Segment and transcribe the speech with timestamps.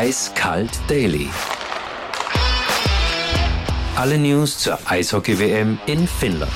[0.00, 1.26] Eiskalt Daily.
[3.96, 6.52] Alle News zur Eishockey-WM in Finnland.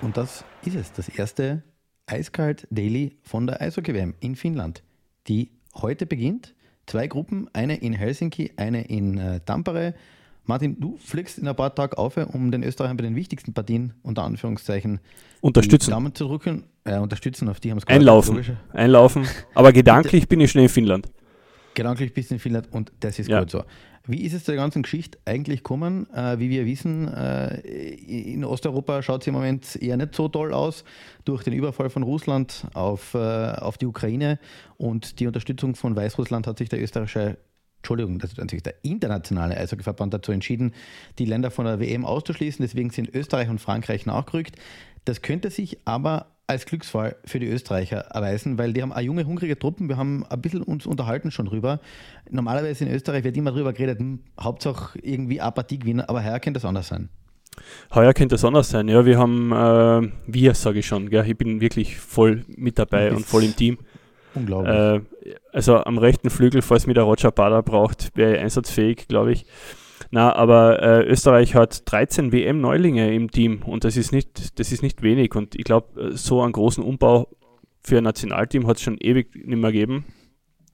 [0.00, 1.62] Und das ist es, das erste
[2.06, 4.82] Eiskalt Daily von der Eishockey-WM in Finnland,
[5.28, 6.54] die heute beginnt.
[6.86, 9.92] Zwei Gruppen, eine in Helsinki, eine in äh, Tampere.
[10.44, 13.92] Martin, du fliegst in ein paar Tagen auf, um den Österreichern bei den wichtigsten Partien
[14.02, 15.00] unter Anführungszeichen
[15.42, 15.90] unterstützen.
[15.90, 16.64] Die Daumen zu drücken.
[16.84, 18.42] Äh, unterstützen, auf die haben es Einlaufen.
[18.72, 19.28] Einlaufen.
[19.54, 21.10] Aber gedanklich bin ich schon in Finnland.
[21.74, 23.40] Gedanklich bist du in Finnland und das ist ja.
[23.40, 23.64] gut so.
[24.04, 26.10] Wie ist es zur ganzen Geschichte eigentlich gekommen?
[26.12, 30.52] Äh, wie wir wissen, äh, in Osteuropa schaut es im Moment eher nicht so toll
[30.52, 30.84] aus
[31.24, 34.40] durch den Überfall von Russland auf, äh, auf die Ukraine
[34.76, 37.38] und die Unterstützung von Weißrussland hat sich der österreichische
[37.78, 40.72] Entschuldigung, das hat sich der internationale Eishockeyverband dazu entschieden,
[41.18, 42.62] die Länder von der WM auszuschließen.
[42.62, 44.54] Deswegen sind Österreich und Frankreich nachgerückt.
[45.04, 49.24] Das könnte sich aber als Glücksfall für die Österreicher erweisen, weil die haben eine junge,
[49.24, 49.88] hungrige Truppen.
[49.88, 51.80] Wir haben ein bisschen uns unterhalten schon drüber.
[52.30, 56.58] Normalerweise in Österreich wird immer drüber geredet, hm, Hauptsache irgendwie Apathie gewinnen, aber heuer könnte
[56.58, 57.08] das anders sein.
[57.94, 59.04] Heuer könnte das anders sein, ja.
[59.04, 61.26] Wir haben, äh, wir sage ich schon, gell?
[61.26, 63.78] ich bin wirklich voll mit dabei und voll im Team.
[64.34, 64.74] Unglaublich.
[64.74, 65.00] Äh,
[65.52, 69.44] also am rechten Flügel, falls mir der Roger Bader braucht, wäre einsatzfähig, glaube ich.
[70.10, 74.82] Na, aber äh, Österreich hat 13 WM-Neulinge im Team und das ist nicht, das ist
[74.82, 75.34] nicht wenig.
[75.34, 77.28] Und ich glaube, so einen großen Umbau
[77.82, 80.04] für ein Nationalteam hat es schon ewig nicht mehr gegeben.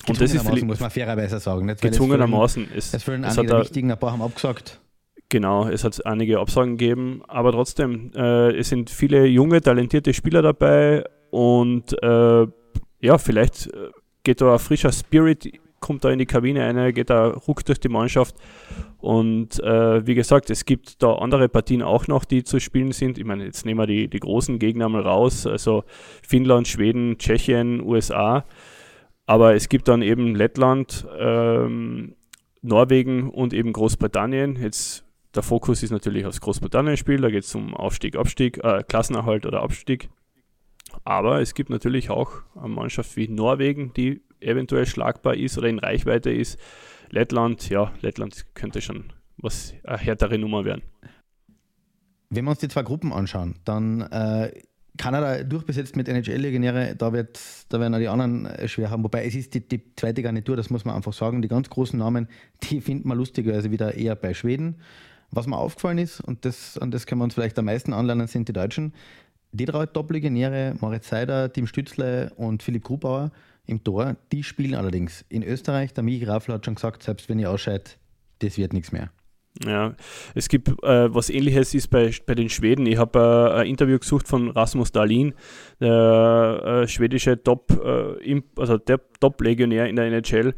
[0.06, 1.66] Und das ist muss man fairerweise sagen.
[1.66, 2.68] Nicht, gezwungenermaßen.
[2.74, 4.80] Es, es fehlen einige der wichtigen, ein paar haben abgesagt.
[5.28, 10.40] Genau, es hat einige Absagen gegeben, aber trotzdem, äh, es sind viele junge, talentierte Spieler
[10.40, 12.46] dabei und äh,
[13.00, 13.90] ja, vielleicht äh,
[14.24, 17.80] geht da ein frischer Spirit kommt da in die Kabine eine, geht da ruck durch
[17.80, 18.36] die Mannschaft.
[18.98, 23.18] Und äh, wie gesagt, es gibt da andere Partien auch noch, die zu spielen sind.
[23.18, 25.84] Ich meine, jetzt nehmen wir die, die großen Gegner mal raus, also
[26.26, 28.44] Finnland, Schweden, Tschechien, USA.
[29.26, 32.14] Aber es gibt dann eben Lettland, ähm,
[32.62, 34.56] Norwegen und eben Großbritannien.
[34.56, 35.04] Jetzt
[35.34, 39.62] der Fokus ist natürlich aufs Großbritannien-Spiel, da geht es um Aufstieg, Abstieg, äh, Klassenerhalt oder
[39.62, 40.08] Abstieg.
[41.04, 45.78] Aber es gibt natürlich auch eine Mannschaft wie Norwegen, die eventuell schlagbar ist oder in
[45.78, 46.58] Reichweite ist.
[47.10, 50.82] Lettland, ja, Lettland könnte schon was eine härtere Nummer werden.
[52.30, 54.52] Wenn wir uns die zwei Gruppen anschauen, dann äh,
[54.98, 59.04] Kanada durchbesetzt mit NHL-Legionäre, da, da werden auch die anderen äh, schwer haben.
[59.04, 61.40] Wobei es ist die, die, zweite Garnitur, das muss man einfach sagen.
[61.40, 62.28] Die ganz großen Namen,
[62.64, 64.76] die findet man lustigerweise wieder eher bei Schweden.
[65.30, 68.26] Was mir aufgefallen ist, und das, an das können wir uns vielleicht am meisten anlernen,
[68.26, 68.94] sind die Deutschen.
[69.52, 73.30] Die drei Top-Legionäre, Moritz Seider, Tim Stützle und Philipp Grubauer,
[73.68, 74.16] im Tor.
[74.32, 75.92] Die spielen allerdings in Österreich.
[75.92, 77.98] Der Michi Raffler hat schon gesagt, selbst wenn ihr ausscheidet,
[78.40, 79.10] das wird nichts mehr.
[79.66, 79.94] Ja,
[80.34, 82.86] es gibt äh, was ähnliches ist bei, bei den Schweden.
[82.86, 85.34] Ich habe äh, ein Interview gesucht von Rasmus Dahlin,
[85.80, 90.54] der äh, schwedische Top, äh, also der Top-Legionär in der NHL.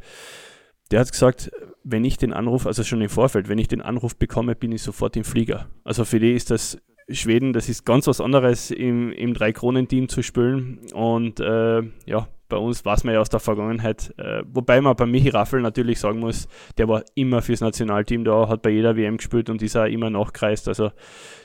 [0.91, 1.51] Der hat gesagt,
[1.83, 4.83] wenn ich den Anruf, also schon im Vorfeld, wenn ich den Anruf bekomme, bin ich
[4.83, 5.69] sofort im Flieger.
[5.83, 6.79] Also für die ist das
[7.09, 10.81] Schweden, das ist ganz was anderes im, im Drei-Kronen-Team zu spielen.
[10.93, 15.07] Und äh, ja, bei uns weiß man ja aus der Vergangenheit, äh, wobei man bei
[15.07, 19.17] Michi Raffel natürlich sagen muss, der war immer fürs Nationalteam da, hat bei jeder WM
[19.17, 20.69] gespielt und ist auch immer nachgereist.
[20.69, 20.91] Also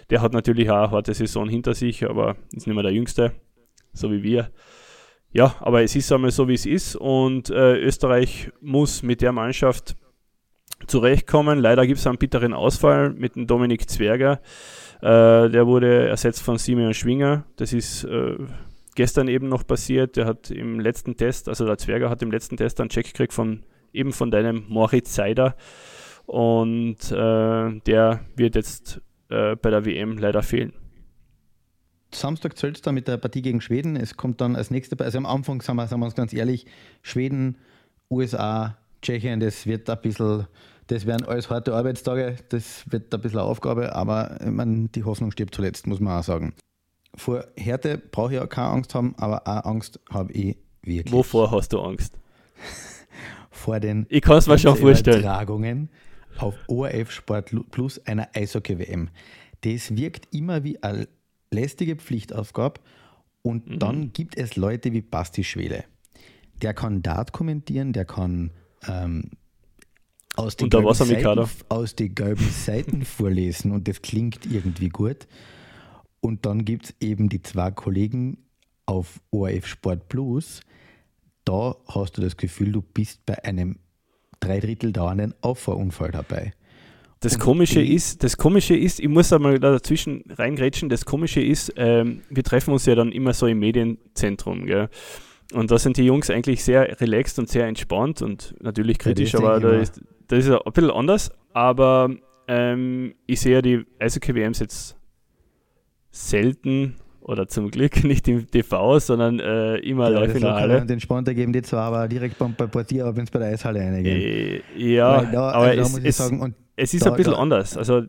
[0.10, 3.32] der hat natürlich auch eine harte Saison hinter sich, aber ist nicht mehr der Jüngste,
[3.94, 4.52] so wie wir.
[5.32, 9.32] Ja, aber es ist einmal so, wie es ist und äh, Österreich muss mit der
[9.32, 9.96] Mannschaft
[10.88, 11.60] zurechtkommen.
[11.60, 14.42] Leider gibt es einen bitteren Ausfall mit dem Dominik Zwerger.
[15.02, 17.46] Äh, der wurde ersetzt von Simeon Schwinger.
[17.58, 18.06] Das ist
[18.96, 20.16] gestern eben noch passiert.
[20.16, 23.34] Der hat im letzten Test, also der Zwerger hat im letzten Test einen Check gekriegt
[23.34, 23.64] von
[23.94, 25.56] eben von deinem Moritz Seider.
[26.26, 30.74] Und äh, der wird jetzt äh, bei der WM leider fehlen.
[32.12, 33.96] Samstag zählt es dann mit der Partie gegen Schweden.
[33.96, 36.66] Es kommt dann als nächste, also am Anfang sagen wir, sagen wir uns ganz ehrlich,
[37.02, 37.58] Schweden,
[38.10, 40.48] USA, Tschechien, das wird ein bisschen,
[40.88, 45.32] das werden alles harte Arbeitstage, das wird ein bisschen eine Aufgabe, aber meine, die Hoffnung
[45.32, 46.54] stirbt zuletzt, muss man auch sagen.
[47.16, 51.14] Vor Härte brauche ich auch keine Angst haben, aber auch Angst habe ich wirklich.
[51.14, 52.18] Wovor hast du Angst?
[53.52, 55.22] Vor den ich kann es mir schon vorstellen.
[55.22, 55.90] Übertragungen
[56.38, 59.10] auf ORF Sport Plus einer Eishockey-WM.
[59.62, 61.08] Das wirkt immer wie eine
[61.52, 62.82] lästige Pflichtaufgabe
[63.42, 63.80] und mhm.
[63.80, 65.86] dann gibt es Leute wie Basti Schwele.
[66.62, 68.52] Der kann Dart kommentieren, der kann
[68.88, 69.32] ähm,
[70.36, 75.28] aus, den Seiten, aus den gelben Seiten vorlesen und das klingt irgendwie gut.
[76.26, 78.40] Und dann gibt es eben die zwei Kollegen
[78.88, 80.62] auf ORF Sport Plus.
[81.44, 83.78] Da hast du das Gefühl, du bist bei einem
[84.40, 86.54] drei Drittel dauernden Auffahrunfall dabei.
[87.20, 92.24] Das Komische ist, das Komische ist, ich muss einmal dazwischen reingrätschen, das Komische ist, ähm,
[92.32, 94.90] wir treffen uns ja dann immer so im Medienzentrum, gell?
[95.54, 99.42] Und da sind die Jungs eigentlich sehr relaxed und sehr entspannt und natürlich kritisch, das
[99.42, 101.30] aber da ist, das ist ein bisschen anders.
[101.54, 102.10] Aber
[102.48, 104.98] ähm, ich sehe die Eishockey-WMs jetzt
[106.16, 110.86] selten oder zum Glück nicht im TV, sondern äh, immer Ja, live in der Halle.
[110.86, 113.50] den Sponsor geben, die zwar aber direkt beim, bei Portier, aber wenn es bei der
[113.50, 114.22] Eishalle reingehen.
[114.22, 117.18] Äh, ja, da, aber also es, muss ich es, sagen, und es ist da- ein
[117.18, 117.78] bisschen da- anders.
[117.78, 118.04] Also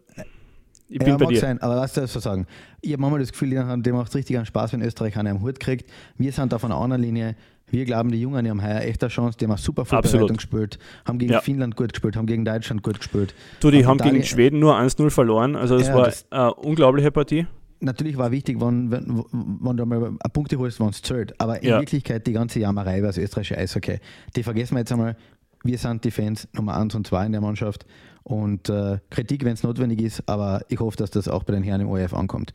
[0.88, 1.40] ich bin ja, bei mag dir.
[1.40, 2.46] sein, aber lass das so sagen.
[2.80, 5.42] Ich habe manchmal das Gefühl, dem macht es richtig einen Spaß, wenn Österreich einen am
[5.42, 5.90] Hut kriegt.
[6.16, 7.34] Wir sind auf einer anderen Linie.
[7.68, 9.36] Wir glauben, die Jungen die haben heuer echt eine Chance.
[9.36, 10.38] Die haben eine super Vorbereitung Absolut.
[10.38, 11.40] gespielt, haben gegen Ja.
[11.40, 13.34] Finnland gut gespielt, haben gegen Deutschland gut gespielt.
[13.58, 15.56] Du, die Und haben gegen Schweden nur 1-0 verloren.
[15.56, 17.46] Also das Ja, war das- eine unglaubliche Partie.
[17.80, 21.38] Natürlich war wichtig, wenn, wenn, wenn du mal Punkte holst, wenn es zählt.
[21.40, 21.78] Aber in Ja.
[21.80, 23.98] Wirklichkeit die ganze Jammerei über das österreichische Eishockey,
[24.34, 25.16] die vergessen wir jetzt einmal.
[25.62, 27.86] Wir sind die Fans Nummer 1 und 2 in der Mannschaft.
[28.22, 31.62] Und äh, Kritik, wenn es notwendig ist, aber ich hoffe, dass das auch bei den
[31.62, 32.52] Herren im ORF ankommt.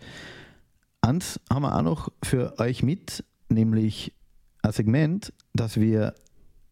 [1.01, 4.13] Eins haben wir auch noch für euch mit, nämlich
[4.63, 6.13] ein Segment, das wir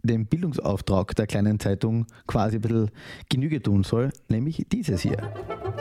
[0.03, 2.91] dem Bildungsauftrag der kleinen Zeitung quasi ein bisschen
[3.29, 5.17] Genüge tun soll, nämlich dieses hier.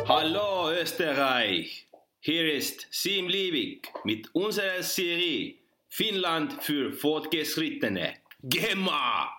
[0.08, 1.86] Hallo Österreich!
[2.30, 5.54] Hier ist Sim Liebig mit unserer Serie
[5.88, 8.10] Finnland für Fortgeschrittene.
[8.42, 9.30] Gemma!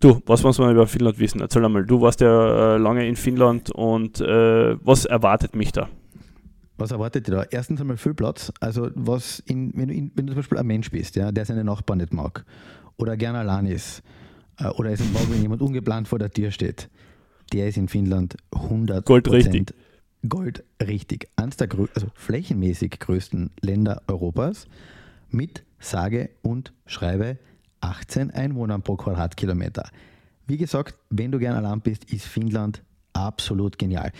[0.00, 1.42] Du, was muss man über Finnland wissen?
[1.42, 5.90] Erzähl einmal, du warst ja äh, lange in Finnland und äh, was erwartet mich da?
[6.78, 7.42] Was erwartet ihr da?
[7.50, 8.50] Erstens einmal viel Platz.
[8.60, 11.44] Also, was in, wenn, du in, wenn du zum Beispiel ein Mensch bist, ja, der
[11.44, 12.46] seine Nachbarn nicht mag
[12.96, 14.02] oder gerne allein ist
[14.58, 16.88] äh, oder es mag, wenn jemand ungeplant vor der Tür steht,
[17.52, 19.74] der ist in Finnland 100 Goldrichtig.
[20.28, 21.28] Gold richtig.
[21.36, 24.66] Eines der also flächenmäßig größten Länder Europas
[25.30, 27.38] mit sage und schreibe
[27.80, 29.88] 18 Einwohnern pro Quadratkilometer.
[30.46, 32.82] Wie gesagt, wenn du gern allein bist, ist Finnland
[33.12, 34.12] absolut genial.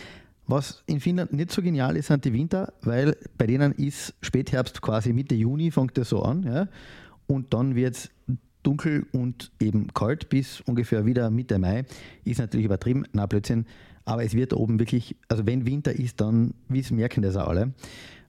[0.46, 4.82] Was in Finnland nicht so genial ist, sind die Winter, weil bei denen ist Spätherbst
[4.82, 6.42] quasi Mitte Juni, fängt das so an.
[6.42, 6.68] Ja?
[7.26, 8.10] Und dann wird es
[8.62, 11.84] dunkel und eben kalt bis ungefähr wieder Mitte Mai.
[12.24, 13.66] Ist natürlich übertrieben, na Blödsinn.
[14.04, 17.48] Aber es wird oben wirklich, also wenn Winter ist, dann, wie es merken das auch
[17.48, 17.72] alle.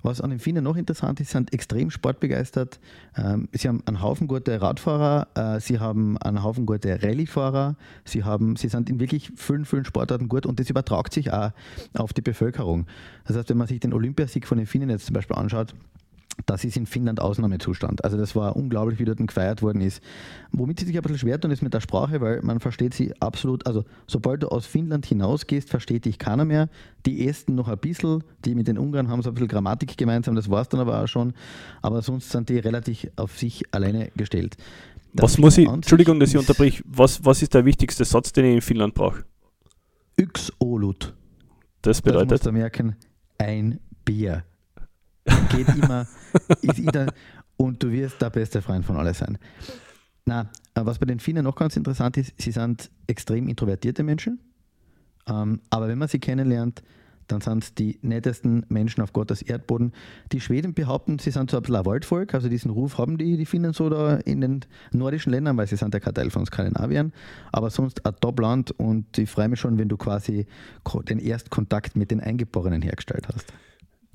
[0.06, 2.80] Was an den Finnen noch interessant ist, sind extrem sportbegeistert.
[3.18, 8.24] Ähm, sie haben einen Haufen gute Radfahrer, äh, sie haben einen Haufen gute Rallyefahrer, sie,
[8.24, 11.52] haben, sie sind in wirklich vielen, vielen Sportarten gut und das übertragt sich auch
[11.96, 12.86] auf die Bevölkerung.
[13.26, 15.74] Das heißt, wenn man sich den Olympiasieg von den Finnen jetzt zum Beispiel anschaut,
[16.46, 18.04] das ist in Finnland Ausnahmezustand.
[18.04, 20.02] Also das war unglaublich, wie dort gefeiert worden ist.
[20.52, 23.14] Womit sie sich ein bisschen schwer tun, ist mit der Sprache, weil man versteht sie
[23.22, 26.70] absolut, also sobald du aus Finnland hinausgehst, versteht dich keiner mehr.
[27.06, 30.36] Die Esten noch ein bisschen, die mit den Ungarn haben so ein bisschen Grammatik gemeinsam,
[30.36, 31.34] das war es dann aber auch schon.
[31.82, 34.58] Aber sonst sind die relativ auf sich alleine gestellt.
[35.14, 38.46] Der Was muss ich, Entschuldigung, dass ich unterbrich, was, was ist der wichtigste Satz, den
[38.46, 39.24] ich in Finnland brauche?
[40.20, 41.14] Yx Olut.
[41.82, 42.96] Das Das musst bedeutet, du merken,
[43.38, 44.44] ein Bier.
[45.50, 46.08] Geht immer,
[46.62, 47.14] ist jeder
[47.58, 49.38] und du wirst der beste Freund von alle sein.
[50.26, 54.40] Na, was bei den Finnen noch ganz interessant ist, sie sind extrem introvertierte Menschen,
[55.28, 56.84] ähm, aber wenn man sie kennenlernt,
[57.28, 59.94] dann sind es die nettesten Menschen auf Gottes Erdboden.
[60.32, 63.38] Die Schweden behaupten, sie sind so ein bisschen ein Waldvolk, also diesen Ruf haben die,
[63.38, 64.62] die Finnen so da in den
[64.92, 67.14] nordischen Ländern, weil sie sind ja kein Teil von Skandinavien,
[67.52, 70.46] aber sonst ein Top-Land und ich freue mich schon, wenn du quasi
[71.10, 73.52] den Erstkontakt mit den Eingeborenen hergestellt hast.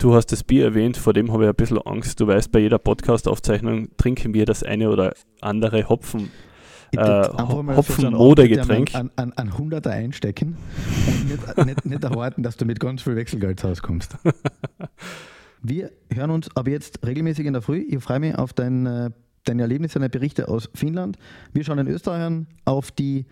[0.01, 2.19] Du hast das Bier erwähnt, vor dem habe ich ein bisschen Angst.
[2.19, 6.31] Du weißt, bei jeder Podcast-Aufzeichnung trinken wir das eine oder andere Hopfen.
[6.93, 8.93] Äh, würd einfach mal Hopfen- so einen Modergetränk.
[8.95, 10.57] An, an, an Hunderter einstecken
[11.07, 14.17] und nicht, nicht, nicht erwarten, dass du mit ganz viel Wechselgeld rauskommst.
[15.61, 17.77] Wir hören uns ab jetzt regelmäßig in der Früh.
[17.87, 19.11] Ich freue mich auf dein, äh,
[19.45, 21.17] deine Erlebnisse, deine Berichte aus Finnland.
[21.53, 23.25] Wir schauen in Österreich an auf die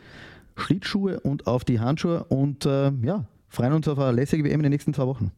[0.55, 4.63] Schlittschuhe und auf die Handschuhe und äh, ja, freuen uns auf eine lässige WM in
[4.63, 5.31] den nächsten zwei Wochen.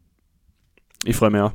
[1.04, 1.52] Ich freue mich auch.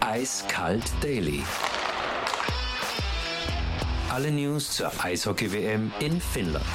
[0.00, 1.42] Eiskalt Daily.
[4.10, 6.66] Alle News zur Eishockey-WM in Finnland.